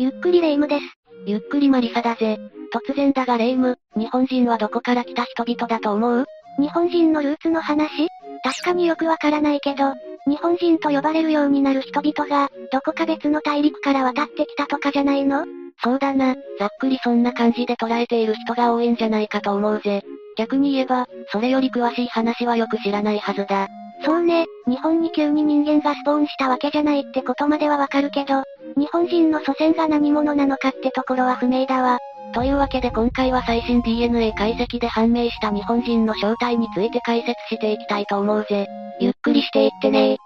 [0.00, 0.84] ゆっくりレ夢ムです。
[1.26, 2.38] ゆっくりマリサだぜ。
[2.72, 6.24] 突然だがレ夢ム、日本人はどこから来た人々だと思う？
[6.60, 8.06] 日本人のルーツの話？
[8.44, 9.94] 確かによくわからないけど、
[10.28, 15.44] 日本人と呼ばれるようになる人々が、どこか別の大陸から渡ってきたとかじゃないの？
[15.82, 20.04] そうだな、ざっくりそんな感じで捉えている人が多いんじゃないかと思うぜ。
[20.36, 23.66] 逆に言えば、それより詳しい話はよく知らないはずだ。
[24.04, 28.44] そうね、日本に急に人間がスポーンしたわけじゃないってことまではわかるけど、
[28.78, 31.98] 日本人の祖先が何者なのかってところは不明だわ。
[32.32, 38.68] というわけで今回は最新 DNA 解析で判明した日本人の正体について解説していきたいと思うぜ。
[39.00, 40.16] ゆっくりしていってね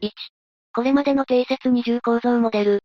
[0.00, 0.08] 1、
[0.74, 2.80] これまでの定説二重構造モデル。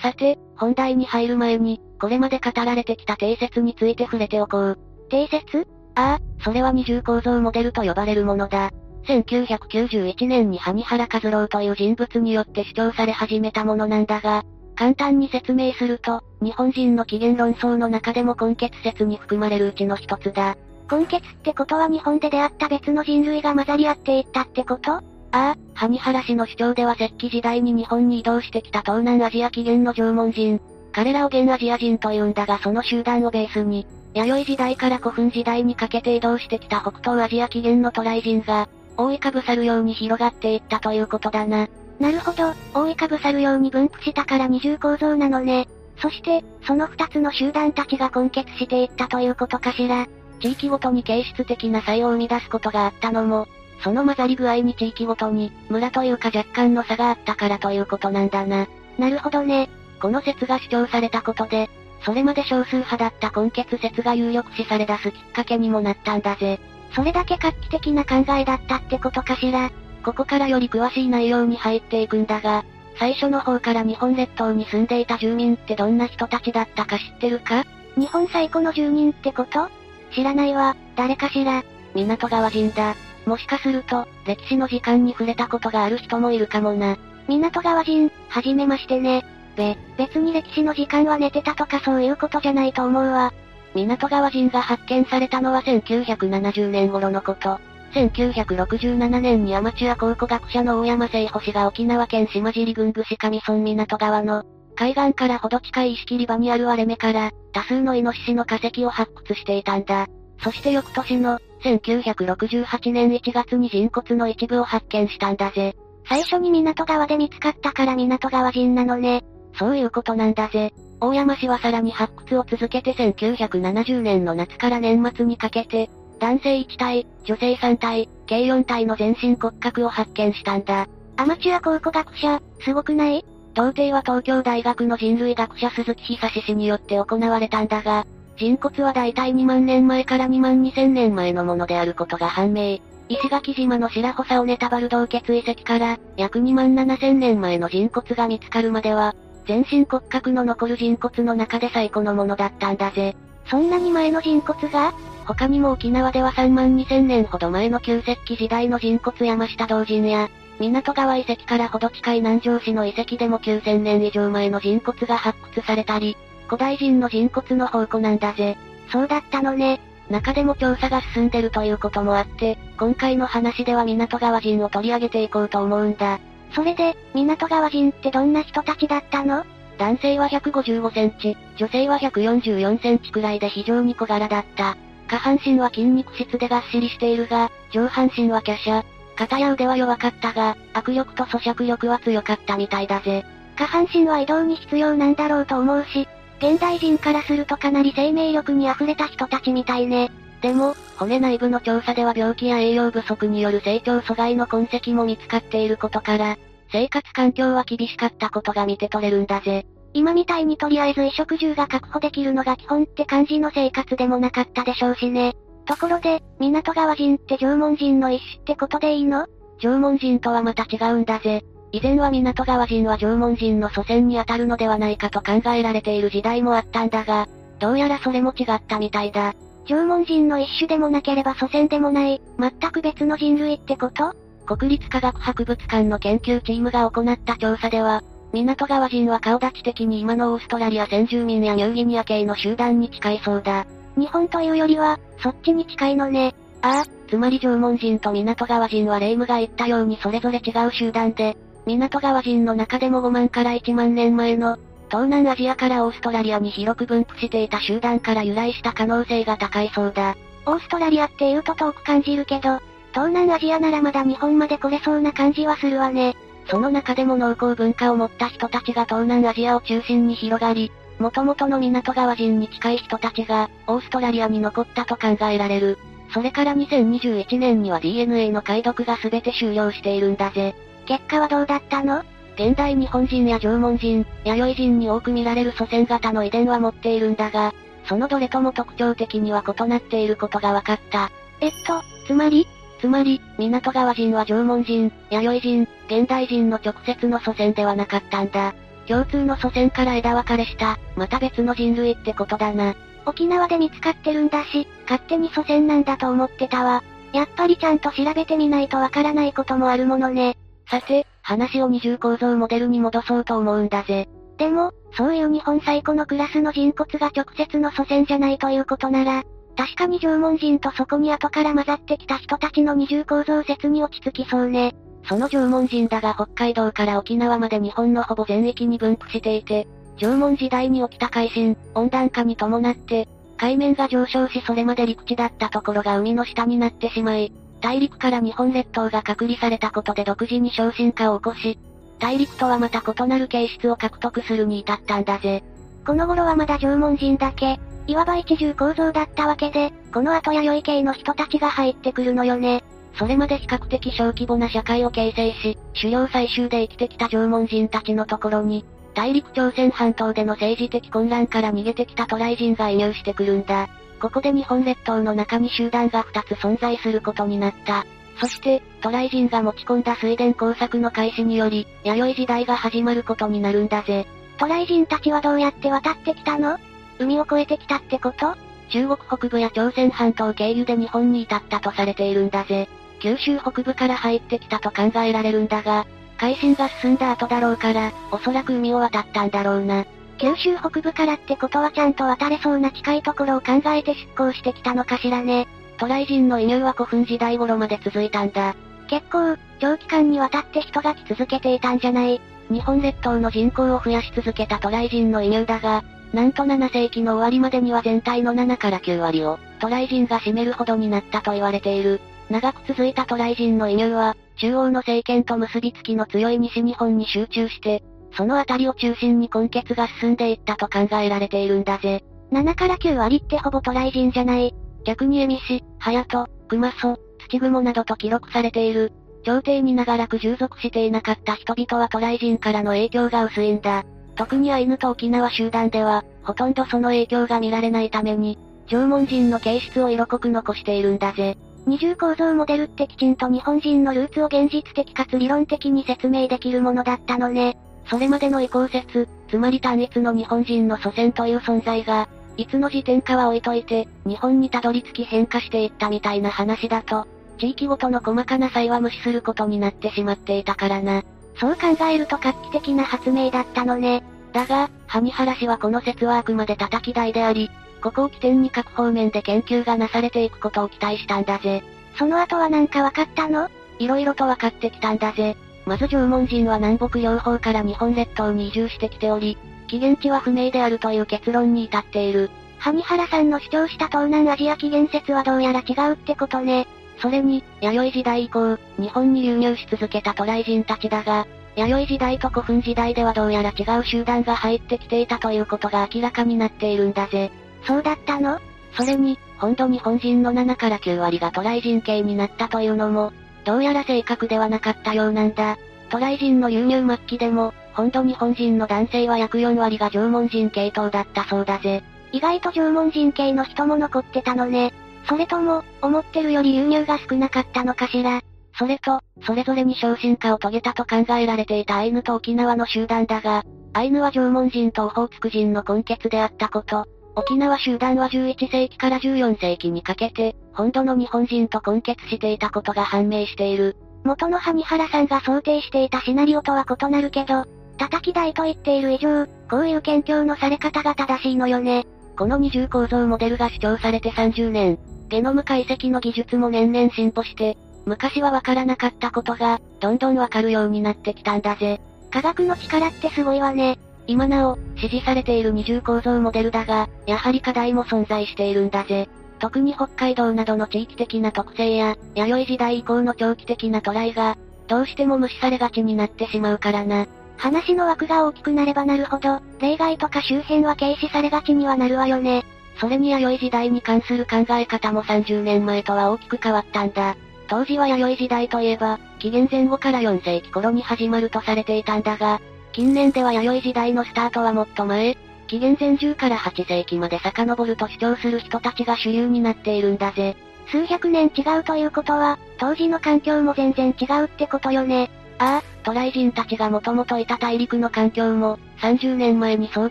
[0.00, 4.78] さて、本題に入る前に、これまで語られてきた定説について触れておこう。
[5.10, 5.66] 定説？
[5.96, 8.70] ああ、それは二重構造モデルと呼ばれるものだ。
[9.04, 14.44] 1991年に萩原和郎という人物によって主張され始めたものなんだが、
[14.76, 20.56] 簡単に説明すると、日本人の起源論争の中でも根血説に含まれるうちの一つだ。
[20.90, 24.92] 根血ってことは日本で出会った別の人類が混ざり合っていったってこと？
[24.92, 30.60] ああ、萩原氏の主張では石器時代に日本に移動してきた東南アジア起源の縄文人。
[30.92, 41.68] 彼らを現アジア人と言うんだがその集団をベースに、弥生時代から古墳時代にかけて移動してきた北東アジア起源の渡来人が、覆いかぶさるように広がっていったということだな。
[41.98, 45.68] なるほど、覆いかぶさるように分布したから二重構造なのね。
[45.98, 50.06] そして、その二つの集団たちが根結していったということかしら。
[50.40, 53.46] 地域ごとに形質的な差異を生み出すことがあったのも、
[53.82, 58.66] その混ざり具合に地域ごとに、村というか若干の差があったからということなんだな。
[58.98, 59.68] なるほどね。
[60.00, 61.68] この説が主張されたことで、
[62.02, 66.58] それまで少数派だった根血説が有力視され出すきっかけにもなったんだぜ。
[66.92, 69.70] それだけ画期的な考えだったってことかしら。
[70.02, 72.64] ここからより詳しい内容に入っていくんだが、
[72.98, 77.64] 最初の方から日本列島に住んでいた住民ってどんな人たちだったか知ってるか？
[77.96, 79.68] 日本最古の住人ってこと？
[80.14, 81.62] 知らないわ、誰かしら？
[81.94, 82.94] 港川人だ。
[83.26, 86.96] もしかすると、歴史の時間に触れたことがある人もいるかもな。
[87.28, 89.24] 港川人、はじめましてね。
[89.56, 93.32] べ、別に歴史の時間は寝てたとかそういうことじゃないと思うわ。
[93.74, 97.58] 港川人が発見されたのは1970年頃のこと。
[97.94, 104.44] 1967年にアマチュア考古学者の大山聖星が沖縄県島尻郡伏上村港川の
[104.76, 110.06] 海岸からほど近い石切場にある割れ目から多数のイノシシの化石を発掘していたんだ。
[110.42, 115.74] そして翌年の1968年1月に人骨の一部を発見したんだぜ。
[116.08, 119.22] 最初に港川で見つかったから港川人なのね。
[119.58, 120.72] そういうことなんだぜ。
[121.00, 130.88] 大山氏はさらに発掘を続けて1970年の夏から年末にかけて、男性1体、女性3体、計4体の全身骨格を発見したんだ。
[131.16, 133.24] アマチュア考古学者、すごくない？
[133.54, 138.06] 到底は東京大学の人類学者鈴木久氏によって行われたんだが、
[138.36, 142.78] 人骨は大体2万年前から2万2000年前のものであることが判明。
[143.08, 153.16] 石垣島の白穂サオネタバル洞穴遺跡から、約2万7000年前の人骨が見つかるまでは、全身骨格の残る人骨の中で最古のものだったんだぜ。
[153.46, 154.92] そんなに前の人骨が？
[155.26, 160.28] 他にも沖縄では3万2000年ほど前の旧石器時代の人骨山下道人や、
[160.58, 168.56] 港川遺跡からほど近い南城市の遺跡でも9000年以上前の人骨が発掘されたり、古代人の人骨の宝庫なんだぜ。
[168.90, 169.80] そうだったのね。
[170.10, 176.18] 中でも調査が進んでるということもあって、今回の話では港川人を取り上げていこうと思うんだ。
[176.52, 179.44] それで、港川人ってどんな人たちだったの？
[179.78, 184.76] 男性は155センチ、女性は144センチくらいで非常に小柄だった。
[185.08, 188.84] 下半身は筋肉質でがっしりしているが、上半身は華奢。
[189.16, 193.24] 肩や腕は弱かったが、握力と咀嚼力は強かったみたいだぜ。
[193.56, 200.10] 下半身は移動に必要なんだろうと思うし、現代人からするとかなり生命力に溢れた人たちみたいね。
[200.40, 206.38] でも、骨内部の調査では病気や栄養不足による成長阻害の痕跡も見つかっていることから、
[206.72, 209.66] 生活環境は厳しかったことが見て取れるんだぜ。
[209.92, 215.34] 今みたいにとりあえず衣食住が確保できるのが基本って感じの生活でもなかったでしょうしね。
[215.66, 219.26] ところで、港川人って縄文人の一種ってことでいいの？
[219.58, 221.44] 縄文人とはまた違うんだぜ。
[221.72, 227.28] 以前は港川人は縄文人の祖先に当たるのではないかと考えられている時代もあったんだが、
[227.58, 229.34] どうやらそれも違ったみたいだ。
[229.70, 234.12] 縄文人の一種でもなければ祖先でもない、全く別の人類ってこと？
[234.44, 238.02] 国立科学博物館の研究チームが行った調査では、
[238.32, 243.64] 港川人は顔立ち的に今のオーストラリア先住民やニューギニア系の集団に近いそうだ。
[243.96, 246.34] 日本というよりは、そっちに近いのね。
[246.62, 254.58] ああ、つまり縄文人と港川人は霊夢が言ったようにそれぞれ違う集団で、港川人の中でも5万から1万年前の、
[254.90, 260.16] 東南アジアからオーストラリアに広く分布していた集団から由来した可能性が高いそうだ。
[260.46, 262.58] オーストラリアって言うと遠く感じるけど、
[262.92, 266.16] 東南アジアならまだ日本まで来れそうな感じはするわね。
[266.46, 275.78] その中でも農耕文化を持った人たちが東南アジアを中心に広がり、元々の港川人に近い人たちが、オーストラリアに残ったと考えられる。
[276.12, 280.56] それから2021年には DNA の解読が全て終了しているんだぜ。
[280.86, 282.02] 結果はどうだったの？
[282.40, 287.52] 現代日本人や縄文人、弥生人に多く見られる祖先型の遺伝は持っているんだが、
[287.84, 291.10] そのどれとも特徴的には異なっていることが分かった。
[291.42, 292.46] えっと、つまり？
[292.80, 298.54] つまり、港川人は縄文人、弥生人、現代人の直接の祖先ではなかったんだ。
[298.86, 302.74] 共通の祖先から枝分かれした、また別の人類ってことだな。
[303.04, 306.82] 沖縄で見つかってるんだし、勝手に祖先なんだと思ってたわ。
[307.12, 310.38] やっぱりちゃんと調べてみないとわからないこともあるものね。
[310.70, 314.08] さて、話を二重構造モデルに戻そうと思うんだぜ。
[314.36, 319.22] でも、そういう日本最古のクラスの人骨が直接の祖先じゃないということなら、
[319.56, 324.74] 確かに縄文人とそこに後から混ざってきた人たちの二重構造説に落ち着きそうね。
[325.04, 329.68] その縄文人だが北海道から沖縄まで日本のほぼ全域に分布していて、
[329.98, 341.58] 縄文時代に起きた海進、温暖化に伴って、海面が上昇しそれまで陸地だったところが海の下になってしまい、大陸から日本列島が隔離されたことで独自に昇進化を起こし、
[341.98, 345.44] 大陸とはまた異なる形質を獲得するに至ったんだぜ。
[345.86, 352.62] この頃はまだ縄文人だけ、いわば一重構造だったわけで、この後弥生系の人たちが入ってくるのよね。
[352.98, 358.64] それまで比較的小規模な社会を形成し、狩猟採集で生きてきた縄文人たちのところに、
[358.94, 363.68] 大陸朝鮮半島での政治的混乱から逃げてきた渡来人が移入してくるんだ。
[364.00, 367.84] ここで日本列島の中に集団が2つ存在することになった。
[368.18, 374.06] そして、渡来人が持ち込んだ水田工作の開始により、弥生時代が始まることになるんだぜ。
[374.38, 376.58] 渡来人たちはどうやって渡ってきたの？
[376.98, 378.34] 海を越えてきたってこと？
[378.70, 382.68] 中国北部や朝鮮半島経由で日本に至ったとされているんだぜ。
[383.00, 385.86] 九州北部から入ってきたと考えられるんだが、
[386.18, 389.86] 海進が進んだ後だろうから、おそらく海を渡ったんだろうな。
[390.20, 395.48] 九州北部からってことはちゃんと渡れそうな近いところを考えて出港してきたのかしらね。
[395.78, 398.54] 渡来人の移入は古墳時代頃まで続いたんだ。
[398.88, 402.20] 結構、長期間にわたって人が来続けていたんじゃない
[402.50, 412.00] 日本列島の人口を増やし続けた渡来人の移入だが、なんと7世紀の終わりまでには全体の7から9割を、渡来人が占めるほどになったと言われている。
[412.28, 422.02] 長く続いた渡来人の移入は、中央の政権と結びつきの強い西日本に集中して、その辺りを中心に根血が進んでいったと考えられているんだぜ。
[422.32, 424.54] 7から9割ってほぼ渡来人じゃない。
[424.84, 426.98] 逆に恵美市、隼人、熊曽、
[427.28, 428.92] 土雲などと記録されている、
[429.24, 433.84] 朝廷に長らく従属していなかった人々は渡来人からの影響が薄いんだ。
[434.16, 441.36] 特にアイヌと沖縄集団では、ほとんどその影響が見られないために、縄文人の形質を色濃く残しているんだぜ。
[441.66, 447.58] 二重構造モデルってきちんと日本人のルーツを現実的かつ理論的に説明できるものだったのね。
[447.90, 457.08] それまでの移行説、つまり単一の日本人の祖先という存在が、いつの時点かは置いといて、日本にたどり着き変化していったみたいな話だと、
[457.38, 461.02] 地域ごとの細かな差異は無視することになってしまっていたからな。
[461.36, 464.04] そう考えると画期的な発明だったのね。
[464.32, 467.50] だが、萩原氏はこの説はあくまで叩き台であり、
[467.82, 471.64] ここを起点に各方面で研究がなされていくことを期待したんだぜ。
[471.98, 473.48] その後は何か分かったの？
[473.80, 475.36] 色々と分かってきたんだぜ。
[475.66, 479.38] まず縄文人は南北両方から日本列島に移住してきており、
[479.68, 482.30] 起源地は不明であるという結論に至っている。
[482.58, 486.66] 萩原さんの主張した東南アジア起源説はどうやら違うってことね。
[486.98, 491.26] それに、弥生時代以降、日本に流入し続けた渡来人たちだが、
[491.56, 497.30] 弥生時代と古墳時代ではどうやら違う集団が入ってきていたということが明らかになっているんだぜ。
[497.64, 498.40] そうだったの？
[498.72, 503.12] それに、本土日本人の7から9割が渡来人系になったというのも、
[503.50, 505.58] どうやら正確ではなかったようなんだ。
[505.90, 511.82] 渡来人の流入末期でも、本土日本人の男性は約4割が縄文人系統だったそうだぜ。
[512.12, 514.72] 意外と縄文人系の人も残ってたのね。
[515.08, 518.20] それとも、思ってるより流入が少なかったのかしら。
[518.56, 523.42] それと、それぞれに昇進化を遂げたと考えられていたアイヌと沖縄の集団だが、
[523.72, 526.86] アイヌは縄文人とオホーツク人の根血であったこと、
[527.16, 533.76] 沖縄集団は11世紀から14世紀にかけて、本土の日本人と根血していたことが判明している。
[534.04, 537.44] 元の萩原さんが想定していたシナリオとは異なるけど、
[537.78, 541.86] 叩き台と言っている以上、こういう研究のされ方が正しいのよね。
[542.16, 551.80] この二重構造モデルが主張されて30年、ゲノム解析の技術も年々進歩して、昔はわからなかったことが、どんどんわかるようになってきたんだぜ。
[552.10, 553.78] 科学の力ってすごいわね。
[554.06, 559.08] 今なお、支持されている二重構造モデルだが、やはり課題も存在しているんだぜ。
[559.38, 564.36] 特に北海道などの地域的な特性や、弥生時代以降の長期的なトライが、
[564.68, 567.06] どうしても無視されがちになってしまうからな。
[567.36, 572.44] 話の枠が大きくなればなるほど、例外とか周辺は軽視されがちにはなるわよね。
[572.78, 577.16] それに弥生時代に関する考え方も30年前とは大きく変わったんだ。
[577.48, 582.40] 当時は弥生時代といえば、紀元前後から4世紀頃に始まるとされていたんだが、
[582.72, 585.16] 近年では弥生時代のスタートはもっと前、
[585.48, 590.36] 紀元前10から8世紀まで遡ると主張する人たちが主流になっているんだぜ。
[590.70, 595.10] 数百年違うということは、当時の環境も全然違うってことよね。
[595.38, 599.90] ああ、渡来人たちがもともといた大陸の環境も、30年前に想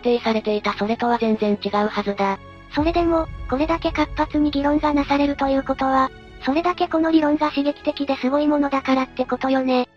[0.00, 2.38] 定されていたそれとは全然違うはずだ。
[2.74, 6.10] それでも、これだけ活発に議論がなされるということは、
[6.46, 9.88] それだけこの理論が刺激的ですごいものだからってことよね。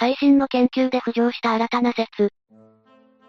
[0.00, 2.30] 最新の研究で浮上した新たな説。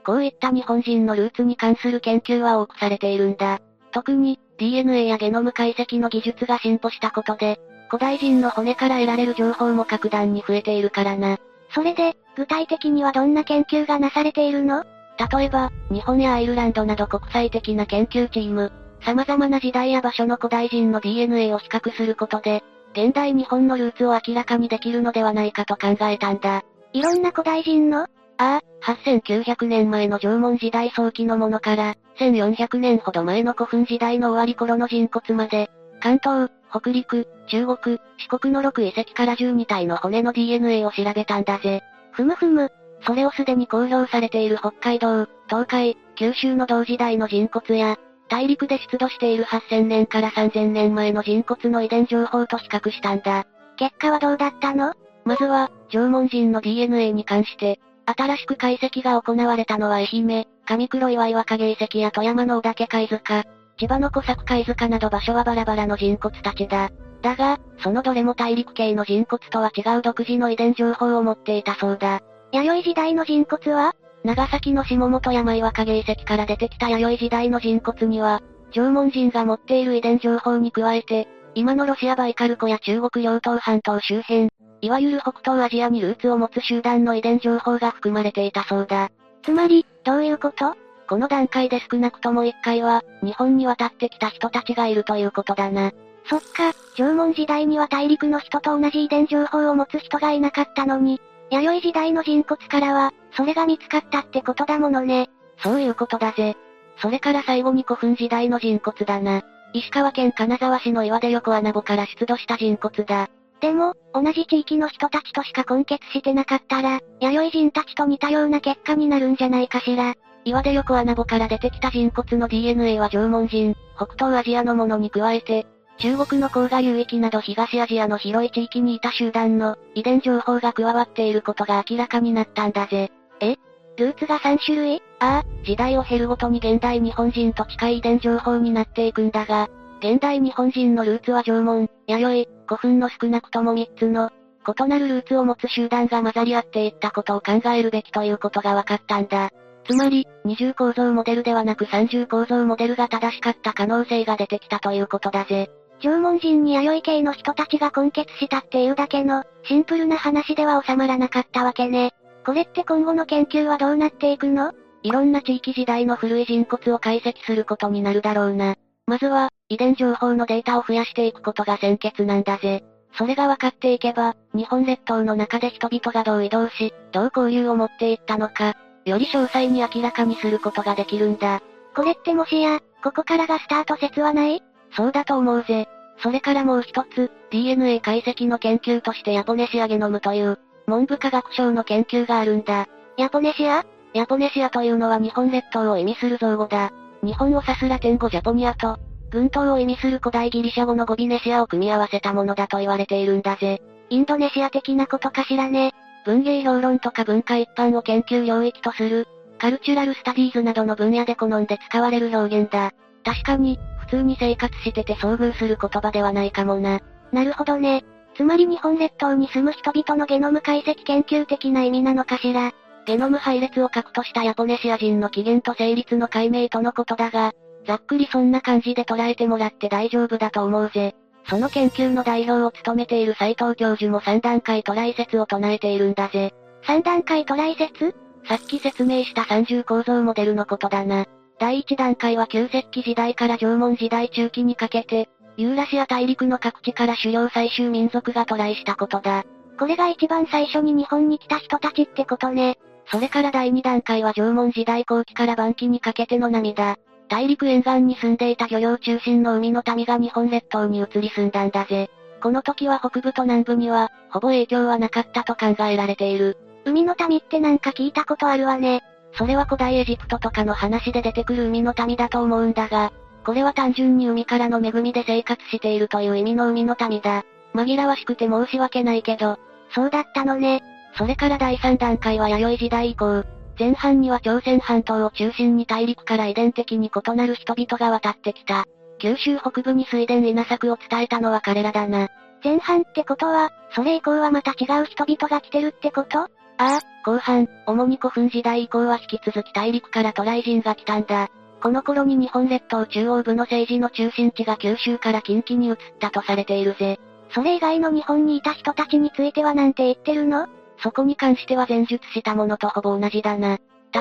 [0.06, 3.60] こういった日本人のルーツに関する研究は多くされているんだ。
[3.92, 7.60] 特に、DNA やゲノム解析の技術が進歩したことで、
[7.90, 11.40] 古代人の骨から得られる情報も格段に増えているからな。
[11.76, 14.86] それで、具体的にはどんな研究がなされているの？
[15.34, 26.64] 例えば、日本やアイルランドなど国際的な研究チーム、様々な時代や場所の古代人の DNA を比較することで、現代日本のルーツを明らかにできるのではないかと考えたんだ。
[26.94, 28.08] いろんな古代人の？
[28.38, 35.70] ああ、8900年前の縄文時代早期のものから、1400年ほど前の古墳時代の終わり頃の人骨まで、
[36.02, 41.84] 関東、北陸、中国、四国の6遺跡から12体の骨の DNA を調べたんだぜ。
[42.14, 42.72] ふむふむ。
[43.06, 47.98] それをすでに公表されている北海道、東海、九州の同時代の人骨や、
[48.32, 53.46] 大陸で出土している8000年から3000年前の人骨の遺伝情報と比較したんだ。
[53.76, 54.94] 結果はどうだったの？
[55.26, 63.44] まずは、縄文人の DNA に関して、新しく解析が行われたのは愛媛、上黒岩岩影遺跡や富山の小岳貝塚、
[63.78, 66.90] 千葉の小作貝塚など場所はバラバラの人骨たちだ。
[67.22, 72.22] だが、そのどれも大陸系の人骨とは違う独自の遺伝情報を持っていたそうだ。
[72.54, 73.94] 弥生時代の人骨は？
[74.24, 84.50] 長崎の下本山岩影遺跡から出てきた弥生時代の人骨には、縄文人が持っている遺伝情報に加えて、今のロシアバイカル湖や中国両東半島周辺、
[84.82, 89.10] いわゆる北東アジアにルーツを持つ集団の遺伝情報が含まれていたそうだ。
[89.44, 90.76] つまり、どういうこと？
[91.10, 95.92] この段階で少なくとも一回は、日本に渡ってきた人たちがいるということだな。
[96.26, 101.20] そっか、縄文時代には大陸の人と同じ遺伝情報を持つ人がいなかったのに、
[101.52, 105.30] 弥生時代の人骨からは、それが見つかったってことだものね。
[105.58, 106.56] そういうことだぜ。
[107.02, 109.42] それから最後に古墳時代の人骨だな。
[109.74, 113.30] 石川県金沢市の岩出横穴墓から出土した人骨だ。
[113.60, 120.16] でも、同じ地域の人たちとしか根結してなかったら、弥生人たちと似たような結果になるんじゃないかしら。
[120.46, 125.68] 岩出横穴墓から出てきた人骨の DNA は縄文人、北東アジアのものに加えて、
[126.02, 133.12] 中国の黄河流域など東アジアの広い地域にいた集団の遺伝情報が加わっていることが明らかになったんだぜ。
[133.40, 133.56] え？
[133.98, 135.04] ルーツが3種類？
[135.20, 144.32] ああ、時代を経るごとに現代日本人と近い遺伝情報になっていくんだが、現代日本人のルーツは縄文、弥生、古墳の少なくとも3つの、
[144.68, 149.52] 異なるルーツを持つ集団が混ざり合っていったことを考えるべきということが分かったんだ。
[149.88, 155.70] つまり、二重構造モデルではなく三重構造モデルが正しかった可能性が出てきたということだぜ。
[156.02, 162.12] 縄文人に弥生系の人たちが根結したっていうだけの、シンプルな話では収まらなかったわけね。
[162.46, 164.74] これって今後の研究はどうなっていくの？
[165.04, 168.76] いろんな地域時代の古い人骨を解析することになるだろうな。
[169.08, 172.84] まずは、遺伝情報のデータを増やしていくことが先決なんだぜ。
[173.18, 181.62] それが分かっていけば、日本列島の中で人々がどう移動し、どう交流を持っていったのか、より詳細に明らかにすることができるんだ。
[181.96, 184.64] これってもしや、ここからがスタート説はない？
[184.96, 185.88] そうだと思うぜ。
[186.24, 192.88] それからもう一つ、DNA 解析の研究としてヤポネシアゲノムという、文部科学省の研究があるんだ。
[193.18, 193.86] ヤポネシア？
[194.14, 196.92] ヤポネシアというのは日本列島を意味する造語だ。
[197.24, 198.98] 日本を指すラテン語ジャポニアと、
[199.30, 203.82] 群島を意味する古代ギリシャ語の語ビネシアを組み合わせたものだと言われているんだぜ。
[204.10, 205.94] インドネシア的なことかしらね？
[206.26, 212.92] 文芸評論とか文化一般を研究領域とする、カルチュラルスタディーズなどの分野で好んで使われる表現だ。
[213.24, 217.00] 確かに、普通に生活してて遭遇する言葉ではないかもな。
[217.32, 218.04] なるほどね。
[218.36, 222.72] つまり日本列島に住む人々のゲノム解析研究的な意味なのかしら。
[223.06, 227.52] ゲノム配列を核としたヤポネシア人の起源と成立の解明とのことだが、
[227.88, 231.16] ざっくりそんな感じで捉えてもらって大丈夫だと思うぜ。
[231.48, 236.54] その研究の代表を務めている斎藤教授も3段階トライ説を唱えているんだぜ。
[236.84, 238.16] 3段階トライ説？
[238.46, 241.26] さっき説明した三重構造モデルのことだな。
[241.62, 249.44] 第1段階は旧石器時代から縄文時代中期にかけて、ユーラシア大陸の各地から狩猟採集民族がトライしたことだ。
[249.78, 252.80] これが一番最初に日本に来た人たちってことね。
[253.12, 256.98] それから第2段階は縄文時代後期から晩期にかけての波だ。
[257.30, 262.10] 大陸沿岸に住んでいた漁業中心の海の民が日本列島に移り住んだんだぜ。
[262.42, 266.58] この時は北部と南部には、ほぼ影響はなかったと考えられている。
[266.86, 269.04] 海の民ってなんか聞いたことあるわね。
[269.34, 273.12] それは古代エジプトとかの話で出てくる海の民だと思うんだが、
[273.46, 277.44] これは単純に海からの恵みで生活しているという意味の海の民だ。
[277.74, 279.58] 紛らわしくて申し訳ないけど、
[279.96, 280.84] そうだったのね。
[281.18, 283.44] それから第3段階は弥生時代以降、
[283.80, 288.86] 前半には朝鮮半島を中心に大陸から遺伝的に異なる人々が渡ってきた。
[289.20, 292.30] 九州北部に水田稲作を伝えたのは彼らだな。
[292.64, 296.48] 前半ってことは、それ以降はまた違う人々が来てるってこと？
[296.82, 301.48] ああ、後半、主に古墳時代以降は引き続き大陸から渡来人が来たんだ。
[301.80, 307.20] この頃に日本列島中央部の政治の中心地が九州から近畿に移ったとされているぜ。
[307.54, 310.68] それ以外の日本にいた人たちについてはなんて言ってるの？
[311.04, 313.78] そこに関しては前述したものとほぼ同じだな。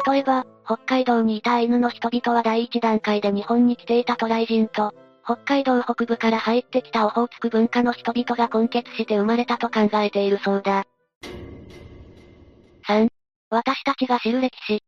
[0.06, 4.92] 例えば、北海道にいたアイヌの人々は第一段階で日本に来ていた渡来人と、
[5.24, 10.84] 北海道北部から入ってきたオホーツク文化の人々が混結して生まれたと考えているそうだ。
[12.86, 13.08] 3.
[13.50, 14.82] 私たちが知る歴史。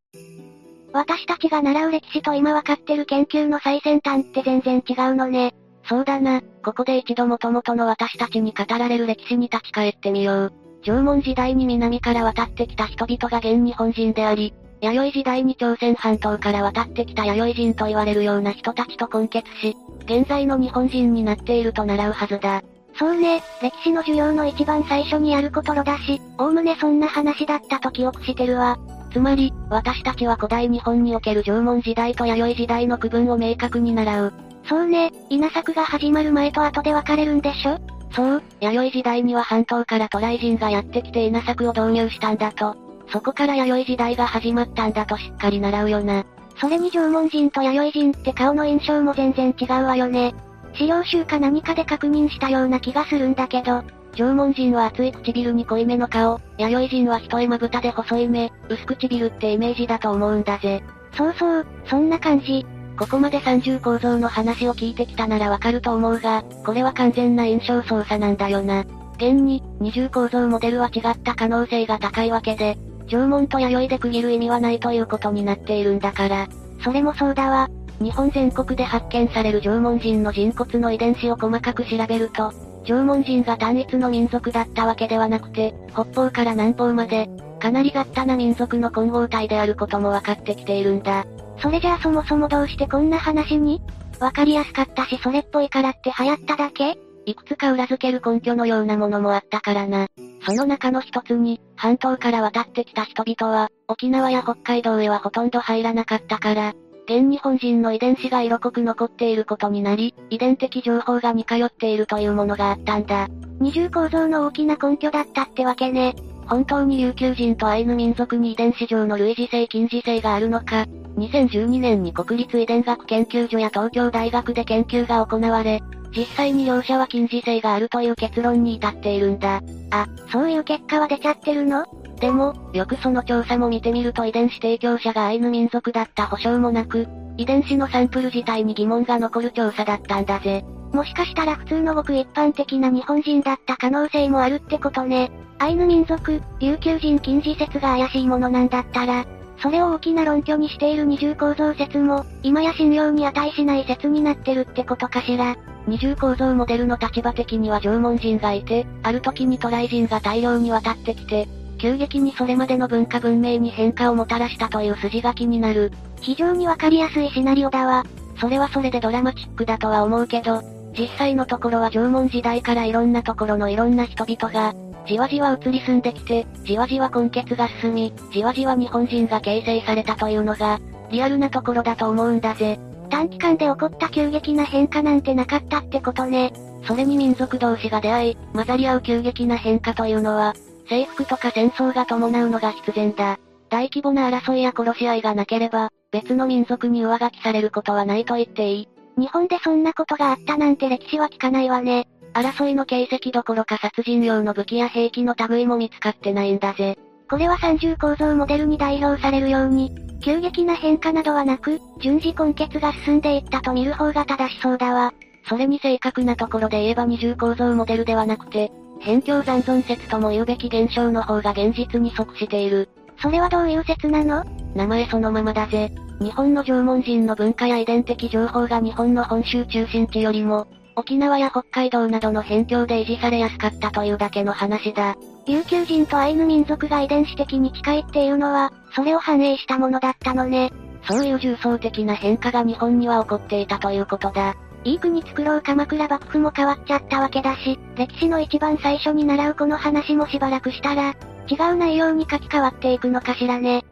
[0.93, 5.55] 私たちが習う歴史と今わかってる研究の最先端って全然違うのね。
[5.89, 10.53] そうだな、ここで一度元々の私たちに語られる歴史に立ち返ってみよう。
[10.85, 22.63] 縄文時代に南から渡ってきた人々が現日本人であり、弥生時代に朝鮮半島から渡ってきた弥生人と言われるような人たちと混結し、現在の日本人になっていると習うはずだ。
[22.99, 28.79] そうね、歴史の授業の一番最初にやることろだし、おおむねそんな話だったと記憶してるわ。
[29.13, 34.33] つまり、私たちは古代日本における縄文時代と弥生時代の区分を明確に習う。
[34.69, 37.79] そうね、稲作が始まる前と後で分かれるんでしょ？
[38.13, 42.77] そう、弥生時代には半島から渡来人がやってきて稲作を導入したんだと。
[43.11, 46.25] そこから弥生時代が始まったんだとしっかり習うよな。
[46.59, 50.35] それに縄文人と弥生人って顔の印象も全然違うわよね。
[50.75, 53.83] 資料集か何かで確認したような気がするんだけど、
[54.15, 60.83] 縄文人は厚い唇に濃い目の顔、弥生人は一重まぶたで細い目、薄唇ってイメージだと思うんだぜ。
[61.17, 62.67] そうそう、そんな感じ。
[62.99, 68.85] ここまで三重構造の話を聞いてきたならわかると思うが、これは完全な印象操作なんだよな。
[69.17, 76.49] 現に、二重構造モデルは違った可能性が高いわけで、縄文と弥生で区切る意味はないということになっているんだから。
[76.83, 77.69] それもそうだわ。
[78.01, 82.53] 日本全国で発見される縄文人の人骨の遺伝子を細かく調べると、
[82.85, 87.29] 縄文人が単一の民族だったわけではなくて、北方から南方まで、
[87.61, 91.25] かなり雑多な民族の混合体であることも分かってきているんだ。
[91.59, 93.81] それじゃあそもそもどうしてこんな話に？
[94.19, 96.99] わかりやすかったしそれっぽいからって流行っただけ？
[97.25, 100.09] いくつか裏付ける根拠のようなものもあったからな。
[100.45, 113.29] その中の一つに、半島から渡ってきた人々は、沖縄や北海道へはほとんど入らなかったから、現日本人の遺伝子が色濃く残っていることになり、遺伝的情報が似通っているというものがあったんだ。
[113.61, 116.15] 二重構造の大きな根拠だったってわけね。
[116.47, 120.87] 本当に琉球人とアイヌ民族に遺伝子上の類似性近似性があるのか、
[121.17, 125.81] 2012年に国立遺伝学研究所や東京大学で研究が行われ、
[126.15, 129.61] 実際に両者は近似性があるという結論に至っているんだ。
[129.91, 131.85] あ、そういう結果は出ちゃってるの？
[132.23, 140.65] でも、よくその調査も見てみると遺伝子提供者がアイヌ民族だった保証もなく、遺伝子のサンプル自体に疑問が残る調査だったんだぜ。
[140.93, 145.33] もしかしたら普通のごく一般的な日本人だった可能性もあるってことね。
[145.59, 149.25] アイヌ民族、琉球人禁止説が怪しいものなんだったら、
[149.61, 155.57] それを大きな論拠にしている二重構造説も、今や信用に値しない説になってるってことかしら。
[155.89, 161.49] 二重構造モデルの立場的には縄文人がいて、ある時に渡来人が大量に渡ってきて、
[161.83, 165.91] 急激にそれまでの文化文明に変化をもたらしたという筋書きになる。
[166.21, 168.05] 非常にわかりやすいシナリオだわ。
[168.41, 170.63] それはそれでドラマチックだとは思うけど、
[170.97, 174.77] 実際のところは縄文時代からいろんなところのいろんな人々が、
[175.09, 180.79] じわじわ移り住んできて、じわじわ根血が進み、じわじわ日本人が形成されたというのが、
[181.11, 182.79] リアルなところだと思うんだぜ。
[183.11, 186.53] 短期間で起こった急激な変化なんてなかったってことね。
[186.87, 190.55] それに民族同士が出会い、混ざり合う急激な変化というのは、
[190.89, 193.39] 征服とか戦争が伴うのが必然だ。
[193.71, 198.89] 大規模な争いや殺し合いがなければ、別の民族に上書きされることはないと言っていい。
[199.17, 202.07] 日本でそんなことがあったなんて歴史は聞かないわね。
[202.35, 206.99] 争いの形跡どころか殺人用の武器や兵器の類も見つかってないんだぜ。
[207.31, 209.91] これは三重構造モデルに代表されるように、
[210.23, 215.13] 急激な変化などはなく、順次根血が進んでいったと見る方が正しそうだわ。
[215.49, 218.71] それに正確なところで言えば二重構造モデルではなくて、
[219.03, 222.89] 辺境残存説とも言うべき現象の方が現実に即している。
[223.21, 224.45] それはどういう説なの？
[224.75, 225.93] 名前そのままだぜ。
[226.21, 235.17] 日本の縄文人の文化や遺伝的情報が日本の本州中心地よりも、沖縄や北海道などの辺境で維持されやすかったというだけの話だ。
[235.47, 240.71] 琉球人とアイヌ民族が遺伝子的に近いっていうのは、それを反映したものだったのね。
[241.09, 244.55] そういう重層的な変化が日本には起こっていたということだ。
[244.85, 251.15] いい国作ろう鎌倉幕府も変わっちゃったわけだし、歴史の一番最初に習うこの話もしばらくしたら、
[251.49, 253.85] 違う内容に書き換わっていくのかしらね。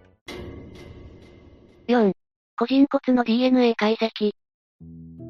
[1.88, 2.12] 4.
[2.56, 4.32] 個人骨の DNA 解析。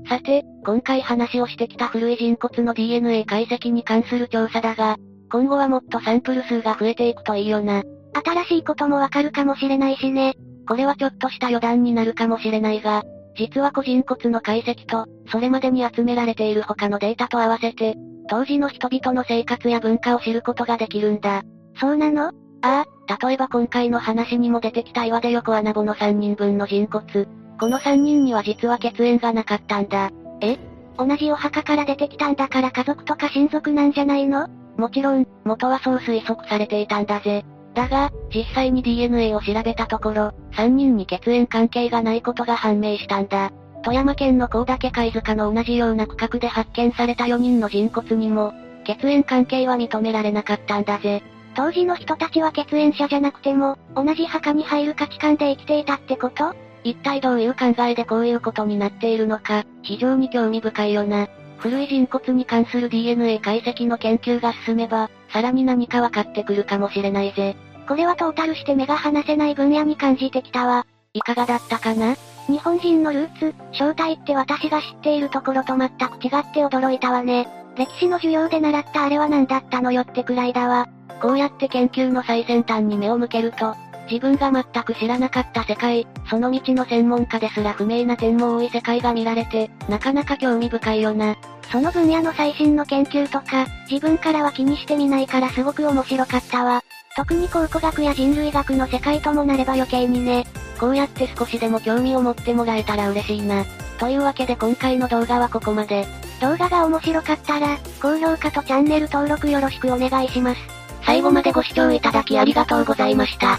[0.09, 4.97] さて、今回話をしてきた古い人骨の DNA 解析に関する調査だが、
[5.31, 7.83] 今後はもっとサンプル数が増えていくといいよな。
[8.13, 10.35] 新しいこともわかるかもしれないしね。
[10.67, 13.05] これはちょっとした余談になるかもしれないが、
[13.37, 17.97] 実は個人骨の解析と、それまでに集められている他のデータと合わせて、
[18.29, 21.43] 当時の人々の生活や文化を知ることができるんだ。
[21.81, 22.33] そうなの？
[22.63, 27.27] ああ、例えば今回の話にも出てきた岩出横穴子の3人分の人骨。
[27.59, 30.11] この3人には実は血縁がなかったんだ。
[30.41, 30.59] え？
[30.99, 34.49] 同じお墓から出てきたんだから家族とか親族なんじゃないの？
[34.77, 37.45] もちろん、元はそう推測されていたんだぜ。
[37.75, 43.53] だが、実際に DNA を調べたところ、3人に血縁関係がないことが判明したんだ。
[43.83, 48.53] 富山県の高岳貝塚の同じような区画で発見された4人の人骨にも、
[48.85, 51.23] 血縁関係は認められなかったんだぜ。
[51.55, 56.55] 当時の人たちは血縁者じゃなくても、同じ墓に入る価値観で生きていたってこと？
[56.83, 61.29] 一体どういう考えでこういうことになっているのか、非常に興味深いよな。
[61.61, 67.55] 古い人骨に関する DNA 解析の研究が進めば、さらに何か分かってくるかもしれないぜ。
[67.87, 70.87] これはトータルして目が離せない分野に感じてきたわ。
[71.13, 72.17] いかがだったかな？
[72.49, 77.47] 日本人のルーツ、正体って私が知っているところと全く違って驚いたわね。
[77.77, 80.89] 歴史の授業で習ったあれは何だったのよってくらいだわ。
[81.21, 83.77] こうやって研究の最先端に目を向けると、
[84.11, 91.37] 自分が全く知らなかった世界、その道の専門家ですら不明な点も多い世界が見られて、なかなか興味深いよな。
[91.71, 96.83] その分野の最新の研究とか、自分からは気にしてみないからすごく面白かったわ。
[97.17, 100.45] 特に考古学や人類学の世界ともなれば余計にね。
[100.81, 103.65] こうやって少しでも興味を持ってもらえたら嬉しいな。
[103.99, 106.07] というわけで今回の動画はここまで。
[106.41, 110.61] 動画が面白かったら、高評価とチャンネル登録よろしくお願いします。
[111.05, 113.59] 最後までご視聴いただきありがとうございました。